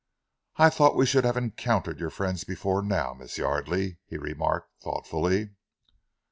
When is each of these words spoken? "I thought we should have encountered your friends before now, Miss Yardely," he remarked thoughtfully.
"I 0.55 0.71
thought 0.71 0.95
we 0.95 1.05
should 1.05 1.25
have 1.25 1.37
encountered 1.37 1.99
your 1.99 2.09
friends 2.09 2.43
before 2.43 2.81
now, 2.81 3.13
Miss 3.13 3.37
Yardely," 3.37 3.99
he 4.07 4.17
remarked 4.17 4.71
thoughtfully. 4.81 5.51